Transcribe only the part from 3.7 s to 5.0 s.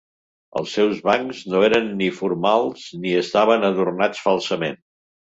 adornats falsament.